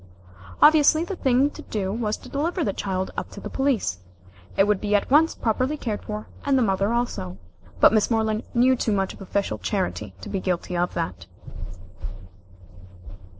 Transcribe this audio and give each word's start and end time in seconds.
Obviously 0.63 1.03
the 1.03 1.15
thing 1.15 1.51
to 1.51 1.61
do 1.61 1.93
was 1.93 2.17
to 2.17 2.27
deliver 2.27 2.63
the 2.63 2.73
child 2.73 3.11
up 3.15 3.29
to 3.29 3.39
the 3.39 3.51
police. 3.51 3.99
It 4.57 4.65
would 4.65 4.81
be 4.81 4.95
at 4.95 5.11
once 5.11 5.35
properly 5.35 5.77
cared 5.77 6.01
for, 6.03 6.25
and 6.43 6.57
the 6.57 6.63
mother 6.63 6.91
also. 6.91 7.37
But 7.79 7.93
Miss 7.93 8.09
Moreland 8.09 8.41
knew 8.55 8.75
too 8.75 8.93
much 8.93 9.13
of 9.13 9.21
official 9.21 9.59
charity 9.59 10.15
to 10.21 10.27
be 10.27 10.39
guilty 10.39 10.75
of 10.75 10.95
that. 10.95 11.27